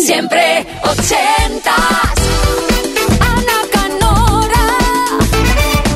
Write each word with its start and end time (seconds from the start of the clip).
Siempre 0.00 0.66
ochentas. 0.82 1.76
Ana 3.20 3.60
Canora. 3.70 5.18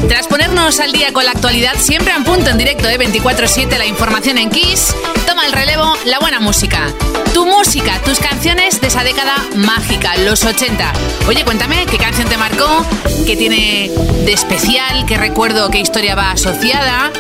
Tras 0.09 0.27
ponernos 0.29 0.79
al 0.79 0.93
día 0.93 1.13
con 1.13 1.25
la 1.25 1.31
actualidad, 1.31 1.73
siempre 1.79 2.13
a 2.13 2.19
un 2.19 2.25
punto 2.25 2.51
en 2.51 2.59
directo 2.59 2.87
de 2.87 2.99
24-7 2.99 3.79
la 3.79 3.87
información 3.87 4.37
en 4.37 4.51
Kiss, 4.51 4.95
toma 5.27 5.47
el 5.47 5.53
relevo 5.53 5.97
la 6.05 6.19
buena 6.19 6.39
música. 6.39 6.93
Tu 7.33 7.47
música, 7.47 7.99
tus 8.05 8.19
canciones 8.19 8.81
de 8.81 8.89
esa 8.89 9.05
década 9.05 9.37
mágica, 9.57 10.17
los 10.19 10.45
80. 10.45 10.93
Oye, 11.27 11.43
cuéntame 11.45 11.87
qué 11.87 11.97
canción 11.97 12.29
te 12.29 12.37
marcó, 12.37 12.85
qué 13.27 13.37
tiene 13.37 13.91
de 14.25 14.33
especial, 14.33 15.07
qué 15.07 15.17
recuerdo, 15.17 15.71
qué 15.71 15.81
historia 15.81 16.15
va 16.15 16.33
asociada. 16.33 17.11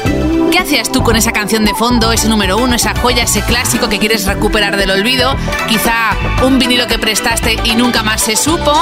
¿Qué 0.55 0.61
hacías 0.61 0.93
tú 0.93 1.03
con 1.03 1.17
esa 1.17 1.33
canción 1.33 1.65
de 1.65 1.75
fondo, 1.75 2.13
ese 2.13 2.29
número 2.29 2.59
uno, 2.59 2.77
esa 2.77 2.95
joya, 2.95 3.25
ese 3.25 3.43
clásico 3.43 3.89
que 3.89 3.99
quieres 3.99 4.25
recuperar 4.25 4.77
del 4.77 4.89
olvido? 4.93 5.35
Quizá 5.67 6.17
un 6.45 6.61
vinilo 6.61 6.87
que 6.87 6.97
prestaste 6.97 7.57
y 7.65 7.75
nunca 7.75 8.05
más 8.05 8.23
se 8.23 8.37
supo, 8.37 8.73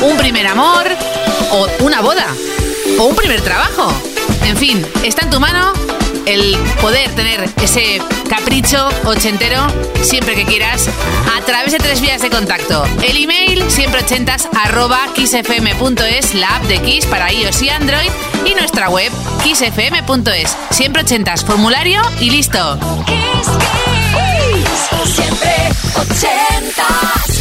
un 0.00 0.16
primer 0.16 0.48
amor 0.48 0.84
o 1.52 1.68
una 1.84 2.00
boda 2.00 2.26
o 2.98 3.04
un 3.04 3.14
primer 3.14 3.40
trabajo. 3.40 3.92
En 4.42 4.56
fin, 4.56 4.84
está 5.04 5.22
en 5.22 5.30
tu 5.30 5.38
mano 5.38 5.72
el 6.26 6.56
poder 6.80 7.10
tener 7.14 7.48
ese 7.62 8.00
capricho 8.28 8.88
ochentero 9.04 9.66
siempre 10.02 10.34
que 10.34 10.44
quieras 10.44 10.88
a 11.36 11.40
través 11.42 11.72
de 11.72 11.78
tres 11.78 12.00
vías 12.00 12.22
de 12.22 12.30
contacto. 12.30 12.84
El 13.02 13.16
email 13.16 13.70
siempre 13.70 14.00
ochentas 14.00 14.48
arroba 14.64 15.08
la 16.34 16.56
app 16.56 16.62
de 16.64 16.80
Kiss 16.80 17.06
para 17.06 17.32
iOS 17.32 17.62
y 17.62 17.68
Android 17.70 18.10
y 18.44 18.54
nuestra 18.54 18.88
web 18.88 19.10
kissfm.es. 19.42 20.56
Siempre 20.70 21.02
ochentas, 21.02 21.44
formulario 21.44 22.02
y 22.20 22.30
listo. 22.30 22.78
Kiss, 23.06 23.48
Kiss. 24.12 25.14
Siempre 25.14 25.54
ochentas. 25.96 27.31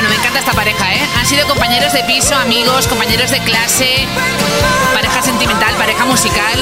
Bueno, 0.00 0.14
me 0.14 0.18
encanta 0.18 0.38
esta 0.38 0.52
pareja, 0.52 0.94
¿eh? 0.94 1.00
Han 1.18 1.26
sido 1.26 1.46
compañeros 1.46 1.92
de 1.92 2.02
piso, 2.04 2.34
amigos, 2.34 2.86
compañeros 2.86 3.30
de 3.30 3.38
clase, 3.40 4.06
pareja 4.94 5.20
sentimental, 5.20 5.74
pareja 5.74 6.06
musical 6.06 6.58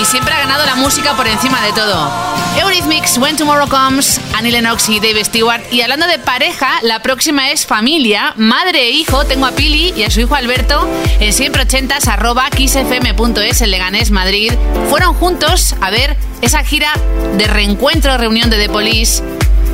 y 0.00 0.04
siempre 0.06 0.32
ha 0.32 0.38
ganado 0.38 0.64
la 0.64 0.76
música 0.76 1.14
por 1.14 1.28
encima 1.28 1.62
de 1.62 1.74
todo. 1.74 2.10
Eurythmics, 2.58 3.18
When 3.18 3.36
Tomorrow 3.36 3.68
Comes, 3.68 4.18
Annie 4.32 4.50
Lennox 4.50 4.88
y 4.88 4.98
Dave 4.98 5.22
Stewart. 5.26 5.60
Y 5.70 5.82
hablando 5.82 6.06
de 6.06 6.18
pareja, 6.18 6.78
la 6.80 7.02
próxima 7.02 7.50
es 7.50 7.66
familia, 7.66 8.32
madre 8.38 8.80
e 8.80 8.90
hijo. 8.92 9.26
Tengo 9.26 9.44
a 9.44 9.50
Pili 9.50 9.92
y 9.94 10.04
a 10.04 10.10
su 10.10 10.20
hijo 10.20 10.34
Alberto 10.34 10.88
en 11.20 11.34
siempre 11.34 11.64
ochentas 11.64 12.08
arroba 12.08 12.48
kissfm.es 12.48 13.60
en 13.60 13.70
Leganés, 13.70 14.10
Madrid. 14.10 14.54
Fueron 14.88 15.12
juntos 15.12 15.74
a 15.82 15.90
ver 15.90 16.16
esa 16.40 16.64
gira 16.64 16.94
de 17.36 17.46
reencuentro, 17.46 18.16
reunión 18.16 18.48
de 18.48 18.56
The 18.56 18.70
Police 18.70 19.22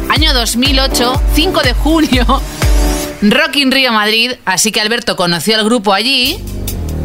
año 0.09 0.33
2008, 0.33 1.21
5 1.35 1.61
de 1.63 1.73
junio, 1.73 2.25
Rock 3.23 3.57
in 3.57 3.73
Rio 3.73 3.93
Madrid, 3.93 4.33
así 4.45 4.73
que 4.73 4.81
Alberto 4.81 5.17
conoció 5.17 5.57
al 5.57 5.65
grupo 5.65 5.93
allí 5.93 6.39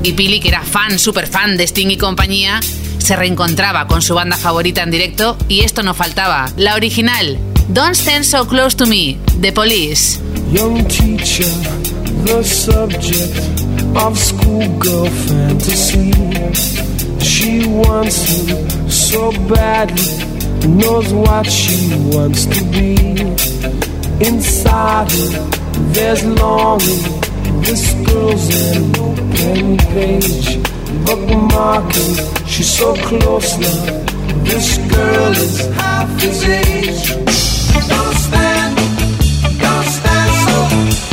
y 0.04 0.14
Pili, 0.14 0.40
que 0.40 0.50
era 0.50 0.64
fan, 0.64 1.00
súper 1.00 1.28
fan 1.28 1.58
de 1.58 1.64
Sting 1.66 1.90
y 1.90 1.98
compañía, 1.98 2.60
se 2.98 3.16
reencontraba 3.16 3.88
con 3.88 4.02
su 4.02 4.14
banda 4.14 4.36
favorita 4.36 4.84
en 4.84 4.92
directo 4.92 5.38
y 5.48 5.62
esto 5.62 5.84
no 5.84 5.94
faltaba, 5.94 6.52
la 6.58 6.76
original, 6.76 7.38
Don't 7.70 7.96
Stand 7.96 8.26
So 8.26 8.48
Close 8.48 8.76
to 8.78 8.86
Me, 8.86 9.18
The 9.40 9.54
Police. 9.54 10.20
Young 10.52 10.86
teacher, 10.88 11.48
the 12.26 12.44
subject 12.44 13.38
of 13.96 14.18
schoolgirl 14.18 15.10
fantasy. 15.28 16.12
She 17.22 17.66
wants 17.68 18.26
him 18.26 18.90
so 18.90 19.32
badly, 19.48 20.68
knows 20.68 21.14
what 21.14 21.46
she 21.50 21.96
wants 22.12 22.46
to 22.48 22.64
be. 22.66 23.22
Inside 24.20 25.61
there's 25.94 26.24
longing. 26.26 27.22
This 27.62 27.94
girl's 28.06 28.48
an 28.76 28.96
open 28.98 29.78
page, 29.78 30.58
bookmarking. 31.06 32.48
She's 32.48 32.70
so 32.70 32.94
close 32.96 33.58
now. 33.58 34.04
This 34.44 34.78
girl 34.78 35.32
is 35.32 35.60
half 35.76 36.10
his 36.22 36.44
age. 36.44 37.08
Don't 37.92 38.16
stand, 38.26 38.76
don't 39.60 39.88
stand 39.98 40.32
so, 40.46 41.11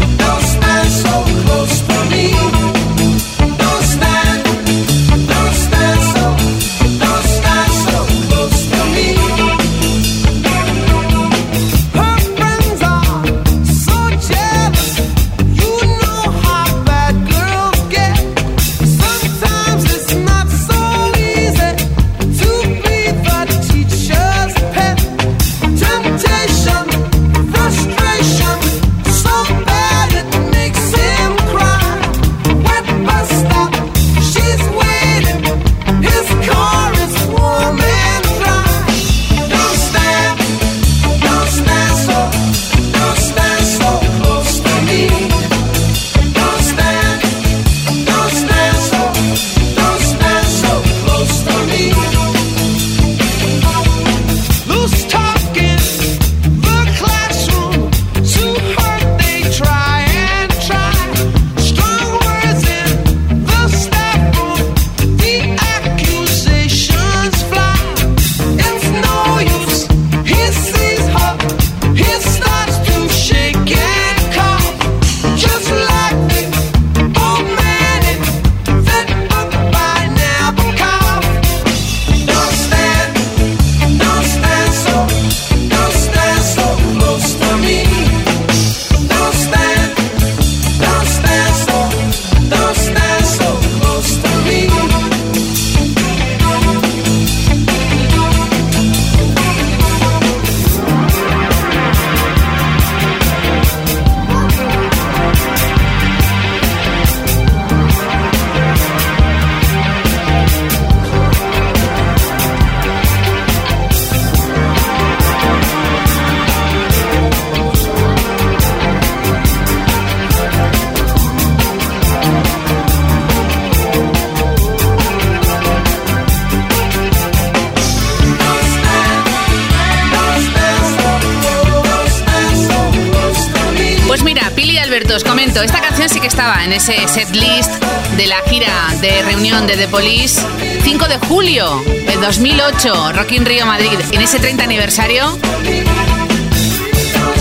Esta 135.55 135.81
canción 135.81 136.09
sí 136.09 136.21
que 136.21 136.29
estaba 136.29 136.65
en 136.65 136.73
ese 136.73 137.09
set 137.09 137.35
list 137.35 137.71
de 138.17 138.27
la 138.27 138.37
gira 138.49 138.95
de 139.01 139.23
reunión 139.23 139.67
de 139.67 139.77
The 139.77 139.89
Police. 139.89 140.41
5 140.85 141.09
de 141.09 141.19
julio 141.19 141.83
de 141.85 142.17
2008, 142.17 143.13
Rock 143.15 143.33
in 143.33 143.45
Rio 143.45 143.67
Madrid, 143.67 143.99
en 144.13 144.23
ese 144.23 144.39
30 144.39 144.63
aniversario, 144.63 145.39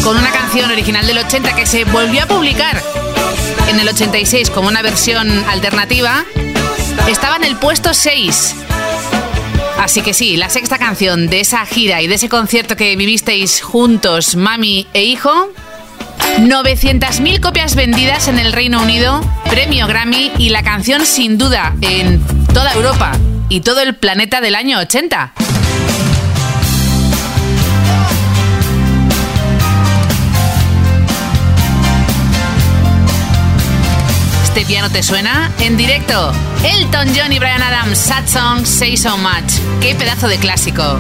con 0.04 0.18
una 0.18 0.32
canción 0.32 0.72
original 0.72 1.06
del 1.06 1.20
80 1.20 1.54
que 1.54 1.66
se 1.68 1.84
volvió 1.86 2.24
a 2.24 2.26
publicar 2.26 2.82
en 3.70 3.80
el 3.80 3.88
86 3.88 4.50
como 4.50 4.68
una 4.68 4.82
versión 4.82 5.30
alternativa, 5.50 6.26
estaba 7.08 7.36
en 7.36 7.44
el 7.44 7.58
puesto 7.58 7.94
6. 7.94 8.56
Así 9.80 10.02
que 10.02 10.14
sí, 10.14 10.38
la 10.38 10.50
sexta 10.50 10.80
canción 10.80 11.28
de 11.28 11.42
esa 11.42 11.66
gira 11.66 12.02
y 12.02 12.08
de 12.08 12.16
ese 12.16 12.30
concierto 12.30 12.76
que 12.76 12.96
vivisteis 12.96 13.62
juntos, 13.62 14.36
mami 14.36 14.88
e 14.94 15.04
hijo, 15.04 15.52
900.000 16.40 17.40
copias 17.40 17.76
vendidas 17.76 18.28
en 18.28 18.40
el 18.40 18.54
Reino 18.54 18.82
Unido, 18.82 19.22
premio 19.50 19.88
Grammy 19.88 20.32
y 20.38 20.50
la 20.50 20.64
canción 20.64 21.06
sin 21.06 21.38
duda 21.38 21.74
en 21.82 22.22
toda 22.54 22.74
Europa 22.74 23.12
y 23.50 23.62
todo 23.62 23.82
el 23.82 23.96
planeta 23.96 24.42
del 24.42 24.56
año 24.56 24.80
80. 24.80 25.34
¿Este 34.44 34.66
piano 34.66 34.90
te 34.90 35.04
suena? 35.04 35.52
En 35.60 35.78
directo, 35.78 36.32
Elton 36.64 37.10
John 37.16 37.32
y 37.32 37.38
Brian 37.38 37.62
Adams, 37.62 37.98
Sad 37.98 38.28
Song, 38.28 38.66
Say 38.66 38.98
So 38.98 39.16
Much. 39.18 39.54
¡Qué 39.82 39.94
pedazo 39.94 40.28
de 40.28 40.38
clásico! 40.38 41.00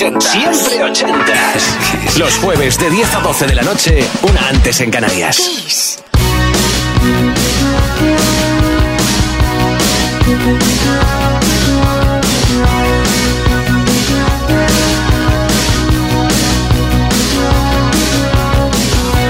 Ochentas. 0.00 0.32
Siempre 0.32 0.82
ochentas. 0.84 2.16
Los 2.16 2.38
jueves 2.38 2.78
de 2.78 2.88
10 2.90 3.14
a 3.14 3.20
12 3.20 3.46
de 3.46 3.54
la 3.54 3.62
noche, 3.62 4.02
una 4.22 4.48
antes 4.48 4.80
en 4.80 4.90
Canarias. 4.90 5.36
Kiss. 5.36 5.98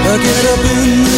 I 0.03 0.17
get 0.17 0.45
up 0.45 0.59
in 0.59 1.03
the 1.03 1.10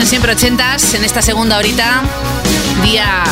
en 0.00 0.06
Siempre 0.06 0.32
Ochentas 0.32 0.94
en 0.94 1.04
esta 1.04 1.20
segunda 1.20 1.58
horita, 1.58 2.02
día 2.82 3.22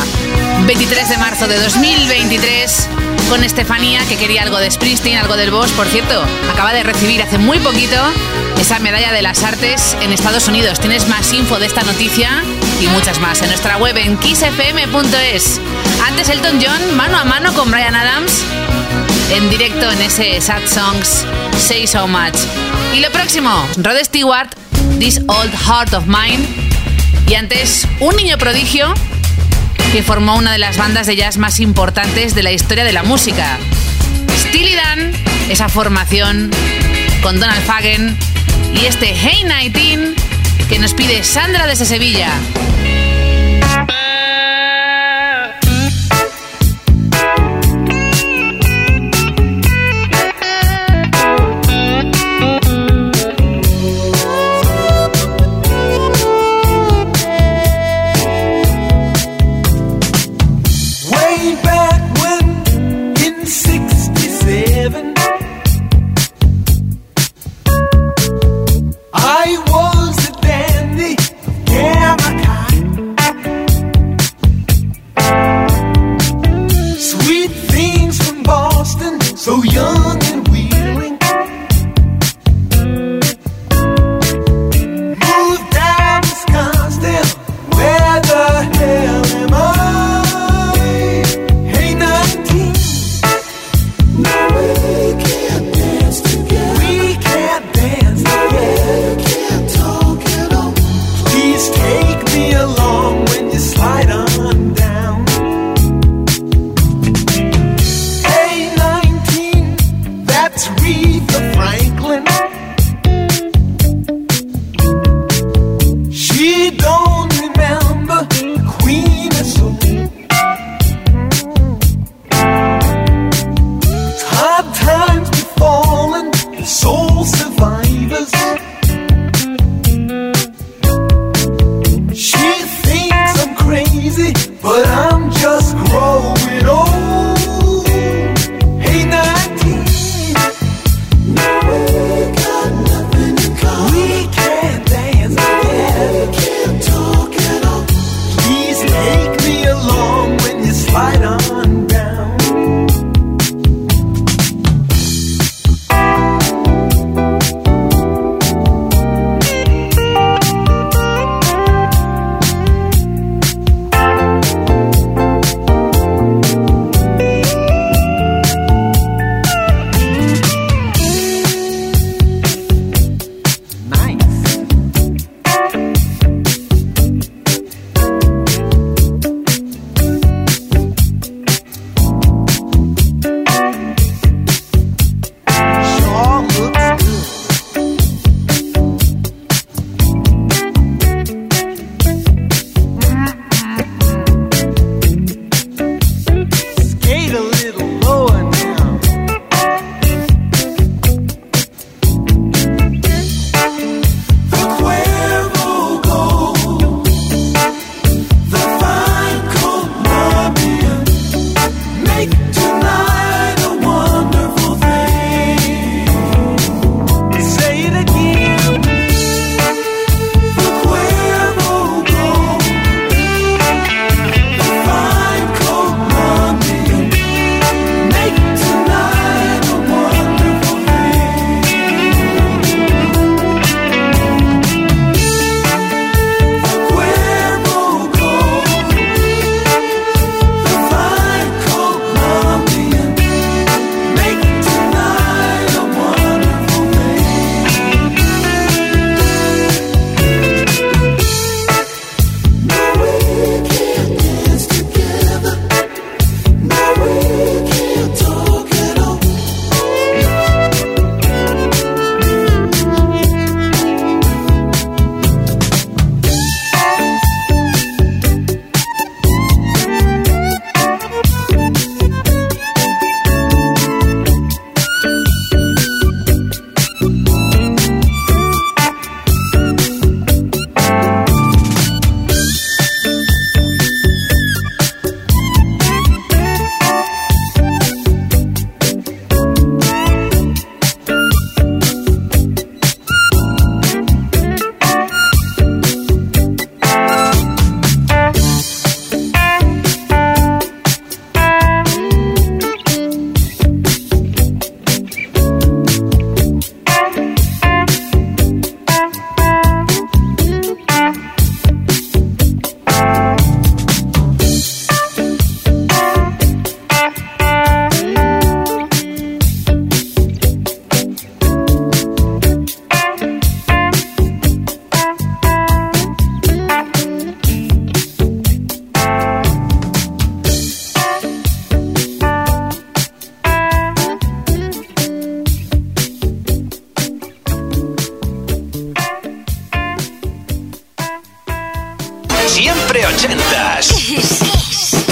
23 0.67 1.09
de 1.09 1.17
marzo 1.17 1.47
de 1.47 1.59
2023, 1.59 2.87
con 3.27 3.43
Estefanía, 3.43 4.01
que 4.07 4.17
quería 4.17 4.43
algo 4.43 4.59
de 4.59 4.69
Springsteen, 4.69 5.17
algo 5.17 5.35
del 5.35 5.49
Boss. 5.49 5.71
Por 5.71 5.87
cierto, 5.87 6.23
acaba 6.51 6.73
de 6.73 6.83
recibir 6.83 7.23
hace 7.23 7.39
muy 7.39 7.59
poquito 7.59 7.95
esa 8.59 8.77
medalla 8.79 9.11
de 9.11 9.23
las 9.23 9.43
artes 9.43 9.97
en 10.01 10.13
Estados 10.13 10.47
Unidos. 10.47 10.79
Tienes 10.79 11.07
más 11.07 11.33
info 11.33 11.57
de 11.57 11.65
esta 11.65 11.81
noticia 11.81 12.29
y 12.79 12.87
muchas 12.87 13.19
más 13.19 13.41
en 13.41 13.47
nuestra 13.47 13.77
web 13.77 13.97
en 13.97 14.17
kissfm.es. 14.17 15.59
Antes 16.07 16.29
Elton 16.29 16.59
John, 16.63 16.95
mano 16.95 17.17
a 17.17 17.25
mano 17.25 17.51
con 17.53 17.71
Brian 17.71 17.95
Adams, 17.95 18.43
en 19.31 19.49
directo 19.49 19.89
en 19.89 20.01
ese 20.01 20.39
Sad 20.39 20.67
Songs 20.67 21.25
Say 21.57 21.87
So 21.87 22.07
Much. 22.07 22.37
Y 22.93 22.99
lo 22.99 23.11
próximo, 23.11 23.67
Rod 23.77 23.97
Stewart, 24.03 24.49
This 24.99 25.21
Old 25.27 25.53
Heart 25.53 25.93
of 25.93 26.07
Mine. 26.07 26.45
Y 27.25 27.35
antes, 27.35 27.87
un 28.01 28.15
niño 28.17 28.37
prodigio 28.37 28.93
que 29.93 30.03
formó 30.03 30.35
una 30.35 30.51
de 30.51 30.57
las 30.57 30.77
bandas 30.77 31.07
de 31.07 31.15
jazz 31.15 31.37
más 31.37 31.61
importantes 31.61 32.35
de 32.35 32.43
la 32.43 32.51
historia 32.51 32.83
de 32.83 32.91
la 32.91 33.03
música. 33.03 33.57
Steely 34.37 34.75
Dan, 34.75 35.13
esa 35.49 35.69
formación 35.69 36.51
con 37.21 37.39
Donald 37.39 37.63
Fagen 37.63 38.17
y 38.75 38.85
este 38.85 39.15
Hey 39.15 39.45
19 39.73 40.15
que 40.67 40.79
nos 40.79 40.93
pide 40.93 41.23
Sandra 41.23 41.65
desde 41.65 41.85
Sevilla. 41.85 42.31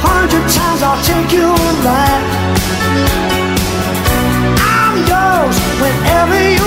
hundred 0.00 0.44
times 0.48 0.80
I'll 0.82 1.02
take 1.04 1.30
you 1.32 1.48
alive. 1.48 2.24
I'm 4.58 4.96
yours 5.10 5.56
whenever 5.82 6.38
you 6.56 6.61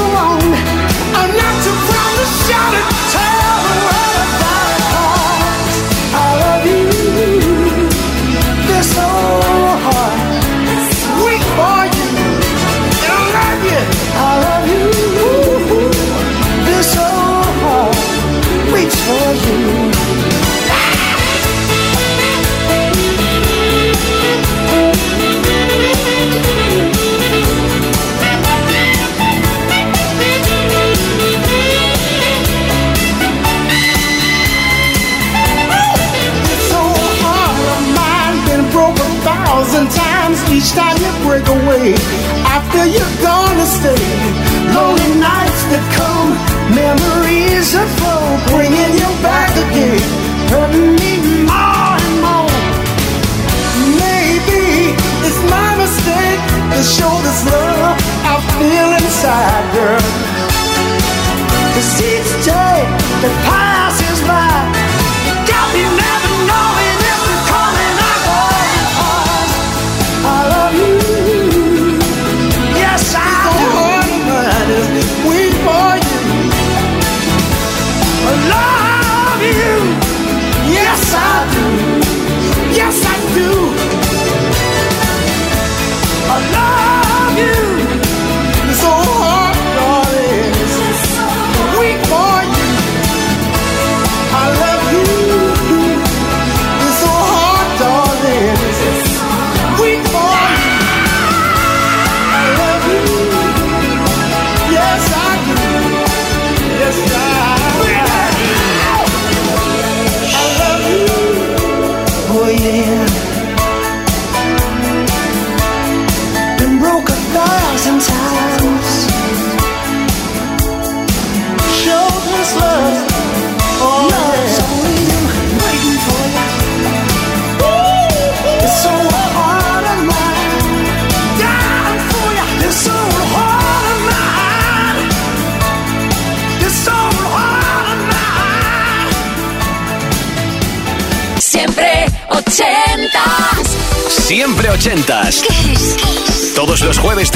after 41.93 42.85
you're 42.85 43.15
gone 43.21 43.55
to 43.61 43.67
stay. 43.77 44.05
Lonely 44.73 45.11
nights 45.21 45.61
that 45.69 45.85
come, 45.93 46.33
memories 46.73 47.69
of 47.77 47.87
folk 48.01 48.39
bringing 48.49 48.93
you 48.97 49.09
back 49.21 49.53
again, 49.53 50.01
hurting 50.49 50.97
me 50.97 51.11
more 51.45 51.93
and 52.01 52.15
more. 52.25 52.49
Maybe 54.01 54.97
it's 55.27 55.41
my 55.45 55.69
mistake 55.77 56.41
to 56.73 56.81
show 56.81 57.13
this 57.21 57.41
love 57.45 57.97
I 58.25 58.35
feel 58.57 58.89
inside, 58.97 59.65
girl. 59.77 60.05
Cause 61.75 61.89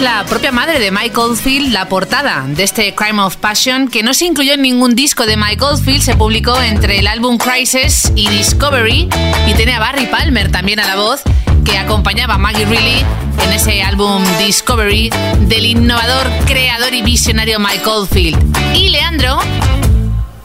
La 0.00 0.24
propia 0.24 0.52
madre 0.52 0.78
de 0.78 0.90
Mike 0.90 1.18
Oldfield 1.18 1.72
la 1.72 1.88
portada 1.88 2.44
de 2.46 2.62
este 2.62 2.94
Crime 2.94 3.20
of 3.22 3.36
Passion, 3.36 3.88
que 3.88 4.02
no 4.02 4.14
se 4.14 4.26
incluyó 4.26 4.54
en 4.54 4.62
ningún 4.62 4.94
disco 4.94 5.26
de 5.26 5.36
Mike 5.36 5.64
Oldfield, 5.64 6.02
se 6.02 6.14
publicó 6.14 6.60
entre 6.60 6.98
el 6.98 7.06
álbum 7.06 7.38
Crisis 7.38 8.12
y 8.14 8.28
Discovery, 8.28 9.08
y 9.46 9.54
tiene 9.54 9.74
a 9.74 9.80
Barry 9.80 10.06
Palmer 10.06 10.52
también 10.52 10.78
a 10.80 10.86
la 10.86 10.96
voz, 10.96 11.22
que 11.64 11.78
acompañaba 11.78 12.34
a 12.34 12.38
Maggie 12.38 12.66
Reilly 12.66 13.04
en 13.42 13.52
ese 13.52 13.82
álbum 13.82 14.22
Discovery 14.38 15.10
del 15.40 15.66
innovador, 15.66 16.28
creador 16.46 16.94
y 16.94 17.02
visionario 17.02 17.58
Mike 17.58 17.86
Oldfield. 17.86 18.56
Y 18.76 18.90
Leandro 18.90 19.38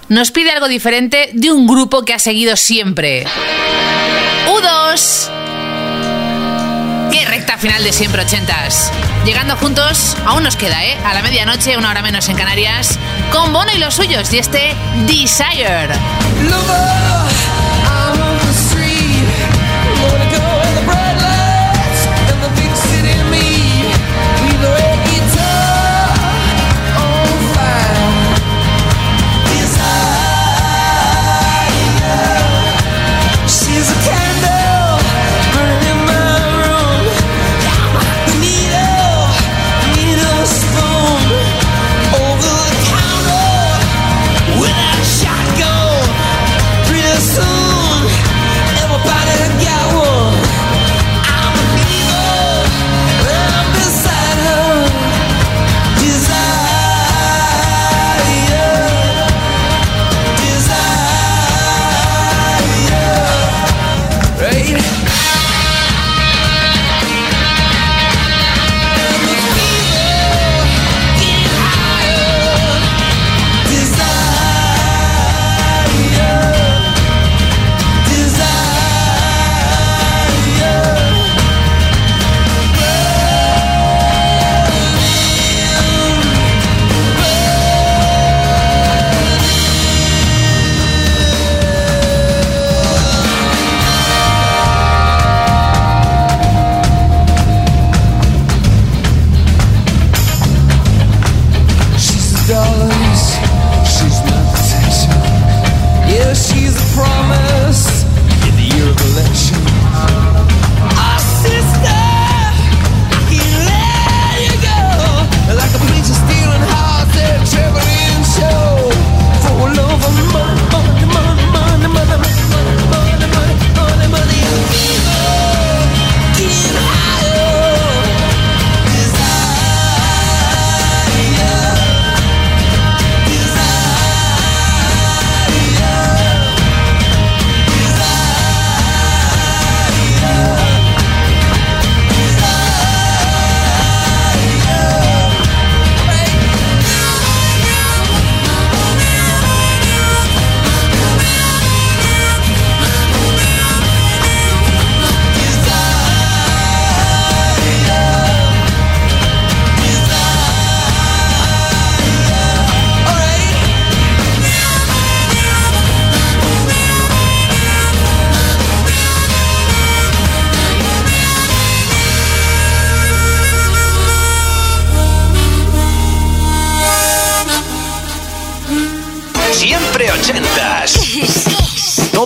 nos 0.07 0.31
pide 0.31 0.51
algo 0.51 0.67
diferente 0.67 1.31
de 1.33 1.51
un 1.51 1.67
grupo 1.67 2.03
que 2.03 2.13
ha 2.13 2.19
seguido 2.19 2.55
siempre. 2.55 3.25
U2. 4.47 5.42
Qué 7.13 7.25
recta 7.25 7.59
final 7.59 7.83
de 7.83 7.93
siempre 7.93 8.23
ochentas. 8.23 8.91
Llegando 9.23 9.55
juntos, 9.55 10.17
aún 10.25 10.41
nos 10.41 10.55
queda, 10.55 10.83
¿eh? 10.83 10.97
A 11.05 11.13
la 11.13 11.21
medianoche, 11.21 11.77
una 11.77 11.91
hora 11.91 12.01
menos 12.01 12.27
en 12.27 12.35
Canarias, 12.35 12.97
con 13.31 13.53
Bono 13.53 13.71
y 13.71 13.77
los 13.77 13.93
suyos 13.93 14.33
y 14.33 14.39
este 14.39 14.75
Desire. 15.05 15.93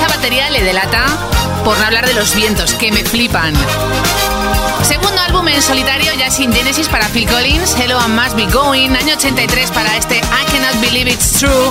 Batería 0.00 0.50
le 0.50 0.62
delata, 0.62 1.04
por 1.64 1.78
no 1.78 1.84
hablar 1.84 2.06
de 2.06 2.14
los 2.14 2.34
vientos, 2.34 2.72
que 2.74 2.90
me 2.90 3.04
flipan. 3.04 3.52
Segundo 4.82 5.20
álbum 5.20 5.46
en 5.48 5.62
solitario 5.62 6.12
ya 6.14 6.30
sin 6.30 6.52
Genesis 6.52 6.88
para 6.88 7.08
Phil 7.08 7.28
Collins, 7.28 7.76
Hello 7.78 7.98
and 7.98 8.18
Must 8.18 8.34
Be 8.34 8.46
Going, 8.46 8.96
año 8.96 9.14
83 9.14 9.70
para 9.70 9.96
este 9.96 10.16
I 10.16 10.50
Cannot 10.50 10.80
Believe 10.80 11.10
It's 11.10 11.32
True. 11.34 11.70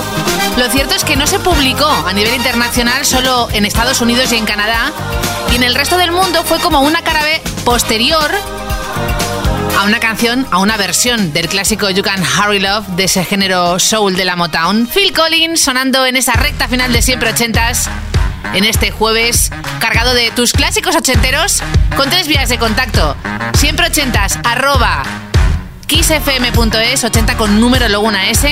Lo 0.56 0.68
cierto 0.70 0.94
es 0.94 1.04
que 1.04 1.16
no 1.16 1.26
se 1.26 1.40
publicó 1.40 1.86
a 1.86 2.12
nivel 2.12 2.34
internacional, 2.34 3.04
solo 3.04 3.48
en 3.52 3.64
Estados 3.64 4.00
Unidos 4.00 4.32
y 4.32 4.36
en 4.36 4.46
Canadá, 4.46 4.92
y 5.50 5.56
en 5.56 5.64
el 5.64 5.74
resto 5.74 5.98
del 5.98 6.12
mundo 6.12 6.44
fue 6.44 6.60
como 6.60 6.80
una 6.80 7.02
cara 7.02 7.24
B 7.24 7.42
posterior 7.64 8.30
a 9.78 9.84
una 9.84 9.98
canción, 9.98 10.46
a 10.50 10.58
una 10.58 10.76
versión 10.76 11.32
del 11.32 11.48
clásico 11.48 11.90
You 11.90 12.02
Can 12.02 12.22
Hurry 12.22 12.60
Love 12.60 12.86
de 12.90 13.04
ese 13.04 13.24
género 13.24 13.78
soul 13.80 14.14
de 14.14 14.24
la 14.24 14.36
Motown. 14.36 14.86
Phil 14.86 15.12
Collins 15.12 15.60
sonando 15.60 16.06
en 16.06 16.16
esa 16.16 16.34
recta 16.34 16.68
final 16.68 16.92
de 16.92 17.02
siempre 17.02 17.30
ochentas 17.30 17.90
en 18.54 18.64
este 18.64 18.90
jueves 18.90 19.50
cargado 19.80 20.14
de 20.14 20.30
tus 20.30 20.52
clásicos 20.52 20.96
ochenteros 20.96 21.62
con 21.96 22.08
tres 22.10 22.28
vías 22.28 22.48
de 22.48 22.58
contacto. 22.58 23.16
Siempre 23.54 23.86
ochentas, 23.86 24.38
arroba 24.44 25.02
kissfm.es, 25.86 27.04
80 27.04 27.36
con 27.36 27.60
número 27.60 27.88
luego 27.88 28.06
una 28.06 28.30
S, 28.30 28.48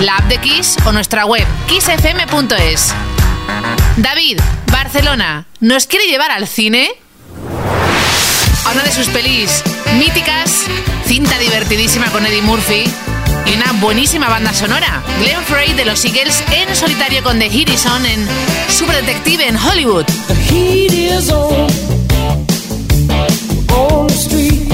la 0.00 0.16
app 0.16 0.24
de 0.24 0.38
Kiss 0.38 0.76
o 0.84 0.92
nuestra 0.92 1.26
web 1.26 1.46
kissfm.es. 1.66 2.94
David, 3.96 4.40
Barcelona, 4.72 5.46
¿nos 5.60 5.86
quiere 5.86 6.06
llevar 6.06 6.30
al 6.30 6.46
cine? 6.46 6.90
A 8.66 8.72
una 8.72 8.82
de 8.82 8.92
sus 8.92 9.08
pelis 9.08 9.62
míticas, 9.98 10.64
cinta 11.06 11.38
divertidísima 11.38 12.10
con 12.10 12.26
Eddie 12.26 12.42
Murphy 12.42 12.84
y 13.46 13.54
una 13.54 13.72
buenísima 13.80 14.28
banda 14.28 14.52
sonora. 14.52 15.02
Glenn 15.20 15.42
Frey 15.44 15.72
de 15.74 15.84
los 15.84 16.04
Eagles 16.04 16.42
en 16.52 16.74
solitario 16.74 17.22
con 17.22 17.38
The 17.38 17.48
Heat 17.50 17.68
Is 17.68 17.86
On 17.86 18.04
en 18.04 18.26
Super 18.68 18.96
Detective 19.04 19.46
en 19.46 19.56
Hollywood. 19.56 20.04
The 20.26 20.34
heat 20.34 20.92
is 20.92 21.30
on 21.30 21.68
on 23.70 24.06
the 24.06 24.14
street. 24.14 24.72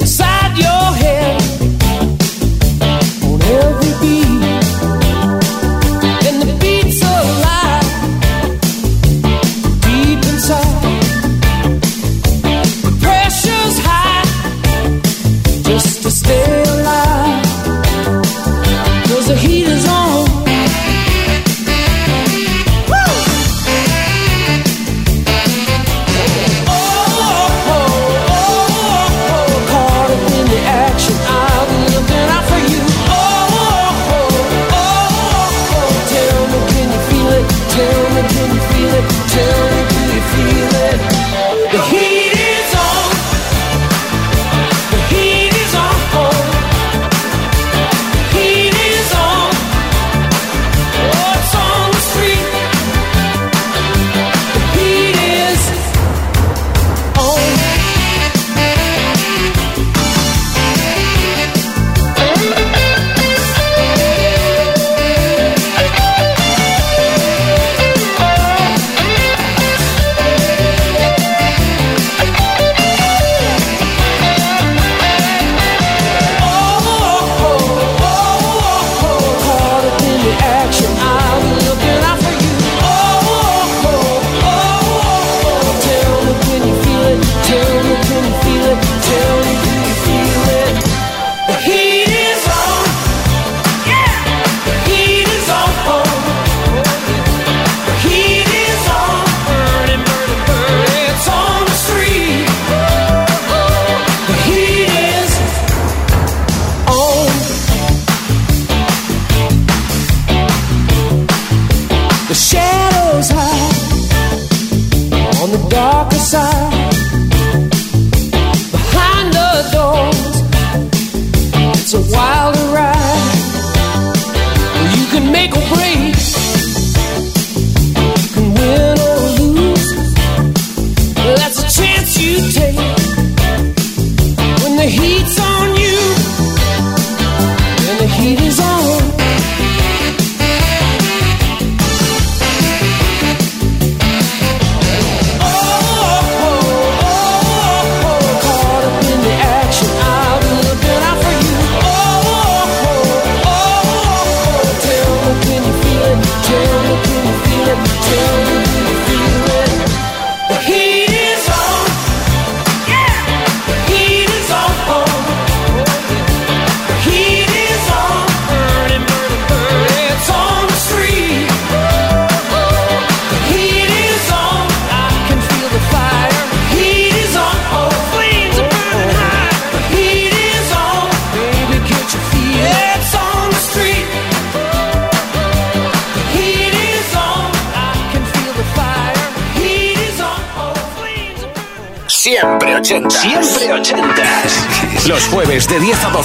Inside 0.00 0.56
your 0.58 0.94
head, 0.96 1.15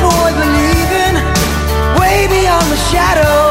boy 0.00 0.32
believing 0.32 1.16
way 2.00 2.26
beyond 2.28 2.66
the 2.72 2.80
shadow. 2.90 3.49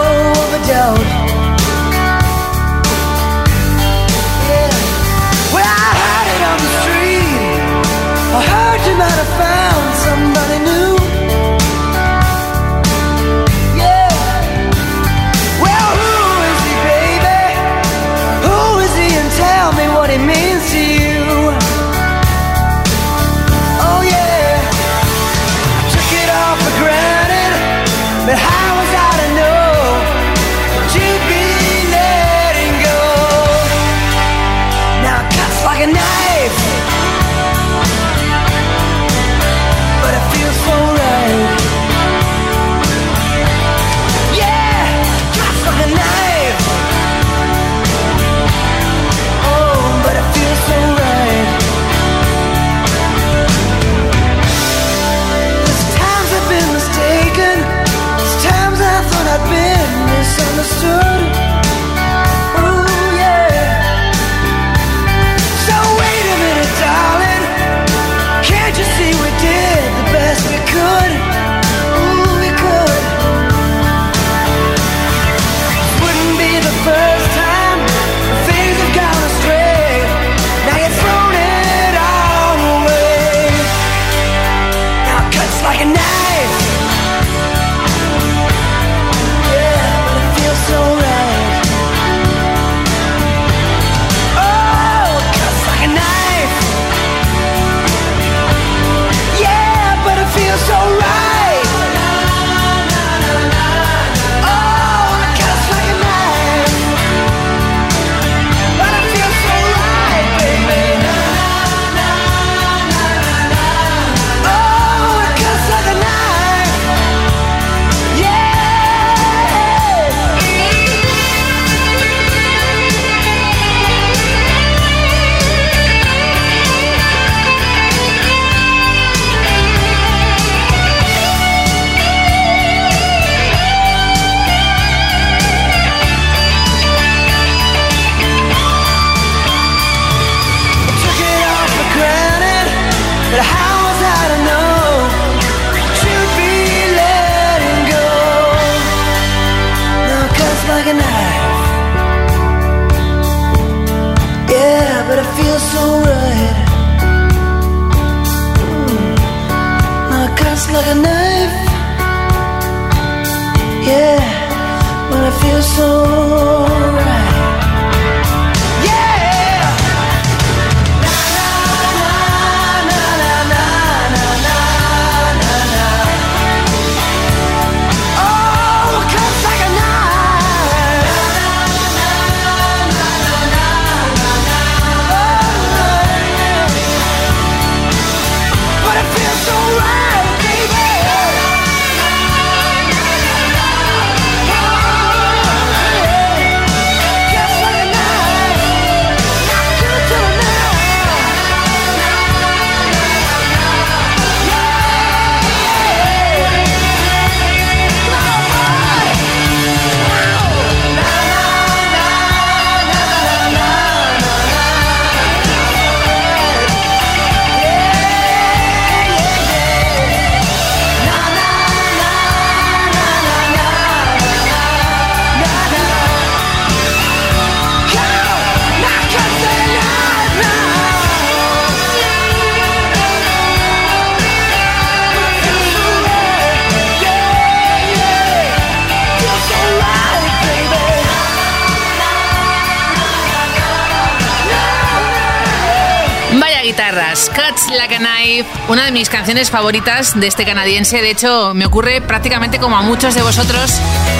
Mis 249.00 249.10
canciones 249.10 249.50
favoritas 249.50 250.20
de 250.20 250.28
este 250.28 250.44
canadiense. 250.44 251.02
De 251.02 251.10
hecho, 251.10 251.54
me 251.54 251.66
ocurre 251.66 252.02
prácticamente 252.02 252.60
como 252.60 252.76
a 252.76 252.82
muchos 252.82 253.16
de 253.16 253.22
vosotros 253.22 253.72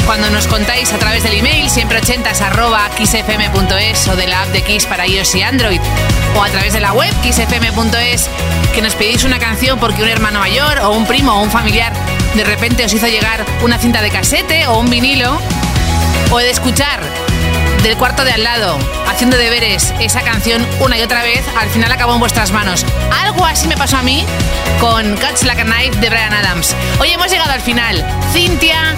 cuando 0.06 0.30
nos 0.30 0.48
contáis 0.48 0.94
a 0.94 0.98
través 0.98 1.22
del 1.22 1.34
email 1.34 1.70
siempre 1.70 1.98
ochentas 1.98 2.40
arroba 2.40 2.90
kissfm.es 2.96 4.08
o 4.08 4.16
de 4.16 4.28
la 4.28 4.44
app 4.44 4.48
de 4.54 4.62
Kiss 4.62 4.86
para 4.86 5.06
iOS 5.06 5.36
y 5.36 5.42
Android 5.42 5.82
o 6.34 6.42
a 6.42 6.48
través 6.48 6.72
de 6.72 6.80
la 6.80 6.94
web 6.94 7.14
kissfm.es 7.22 8.30
que 8.74 8.82
nos 8.82 8.96
pedís 8.96 9.26
una 9.26 9.38
canción 9.38 9.80
porque 9.80 10.02
un 10.02 10.08
hermano 10.08 10.40
mayor 10.40 10.80
o 10.80 10.92
un 10.92 11.06
primo 11.06 11.34
o 11.34 11.42
un 11.42 11.52
familiar 11.52 11.92
de 12.36 12.46
repente 12.46 12.86
os 12.86 12.94
hizo 12.94 13.08
llegar 13.08 13.46
una 13.62 13.80
cinta 13.80 14.02
de 14.02 14.12
casete 14.12 14.66
o 14.68 14.80
un 14.80 14.90
vinilo 14.90 15.38
o 16.32 16.38
de 16.38 16.52
escuchar 16.52 17.02
del 17.84 17.98
cuarto 17.98 18.24
de 18.26 18.32
al 18.32 18.44
lado, 18.44 18.78
haciendo 19.08 19.38
deberes 19.38 19.94
esa 20.00 20.22
canción 20.22 20.66
una 20.80 20.98
y 20.98 21.02
otra 21.02 21.24
vez, 21.24 21.44
al 21.58 21.70
final 21.70 21.92
acabó 21.92 22.14
en 22.14 22.20
vuestras 22.20 22.52
manos. 22.52 22.86
Algo 23.24 23.46
así 23.46 23.68
me 23.68 23.78
pasó 23.78 23.98
a 23.98 24.04
mí 24.04 24.26
con 24.80 25.16
Catch 25.18 25.44
Like 25.44 25.62
a 25.62 25.66
Knife 25.66 26.00
de 26.00 26.10
Brian 26.10 26.34
Adams. 26.34 26.76
Hoy 27.00 27.12
hemos 27.12 27.32
llegado 27.32 27.52
al 27.52 27.62
final. 27.62 28.04
Cintia, 28.34 28.96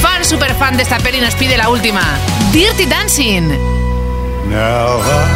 fan 0.00 0.24
super 0.24 0.54
fan 0.54 0.76
de 0.76 0.82
esta 0.82 0.98
peli, 0.98 1.20
nos 1.20 1.34
pide 1.34 1.56
la 1.56 1.68
última: 1.68 2.02
Dirty 2.52 2.86
Dancing. 2.86 3.48
Now 4.48 5.00
I 5.00 5.28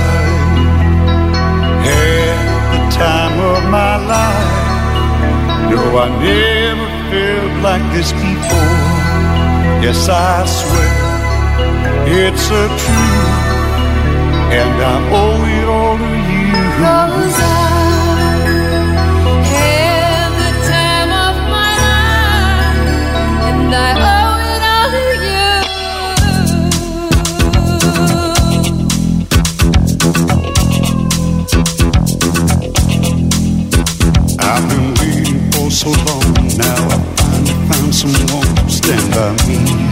had 1.85 2.73
the 2.73 2.97
time 2.97 3.41
of 3.41 3.65
my 3.65 3.97
life. 4.07 4.63
No, 5.71 5.99
I 5.99 6.09
never 6.21 6.89
felt 7.11 7.63
like 7.63 7.93
this 7.93 8.13
before. 8.13 9.83
Yes, 9.83 10.09
I 10.09 10.47
swear. 10.47 11.12
It's 12.05 12.47
a 12.51 12.69
truth, 12.83 13.39
and 14.59 14.83
I 14.83 14.97
owe 15.13 15.45
it 15.59 15.67
all 15.69 15.97
to 15.99 16.11
you. 16.31 16.53
Cause 16.79 17.39
the 20.41 20.51
time 20.69 21.11
of 21.27 21.37
my 21.51 21.73
life, 21.87 22.81
and 23.49 23.75
I 23.75 23.91
owe 24.15 24.39
it 24.53 24.63
all 24.75 24.89
to 24.97 25.07
you. 25.27 25.51
I've 34.41 34.65
been 34.69 35.51
for 35.53 35.69
so 35.71 35.91
long, 35.91 36.35
now 36.59 36.81
I 36.89 36.99
finally 37.17 37.57
found 37.69 37.93
someone 37.95 38.51
to 38.57 38.71
stand 38.71 39.07
by 39.15 39.29
me. 39.47 39.92